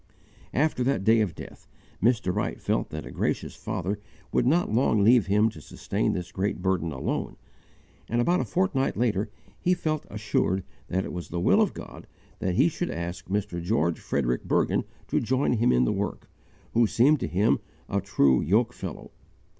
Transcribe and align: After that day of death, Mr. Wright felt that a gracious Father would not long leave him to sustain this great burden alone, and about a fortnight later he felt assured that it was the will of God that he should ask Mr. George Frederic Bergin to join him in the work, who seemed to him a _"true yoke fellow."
After 0.55 0.83
that 0.83 1.03
day 1.03 1.21
of 1.21 1.35
death, 1.35 1.67
Mr. 2.01 2.33
Wright 2.35 2.59
felt 2.59 2.89
that 2.89 3.05
a 3.05 3.11
gracious 3.11 3.53
Father 3.53 3.99
would 4.31 4.47
not 4.47 4.71
long 4.73 5.03
leave 5.03 5.27
him 5.27 5.49
to 5.51 5.61
sustain 5.61 6.13
this 6.13 6.31
great 6.31 6.59
burden 6.59 6.91
alone, 6.91 7.37
and 8.09 8.19
about 8.19 8.39
a 8.39 8.45
fortnight 8.45 8.97
later 8.97 9.29
he 9.59 9.75
felt 9.75 10.07
assured 10.09 10.63
that 10.87 11.05
it 11.05 11.13
was 11.13 11.29
the 11.29 11.39
will 11.39 11.61
of 11.61 11.75
God 11.75 12.07
that 12.39 12.55
he 12.55 12.67
should 12.67 12.89
ask 12.89 13.27
Mr. 13.27 13.61
George 13.61 13.99
Frederic 13.99 14.45
Bergin 14.47 14.85
to 15.07 15.19
join 15.19 15.53
him 15.53 15.71
in 15.71 15.85
the 15.85 15.93
work, 15.93 16.27
who 16.73 16.87
seemed 16.87 17.19
to 17.19 17.27
him 17.27 17.59
a 17.87 17.99
_"true 18.01 18.41
yoke 18.41 18.73
fellow." 18.73 19.11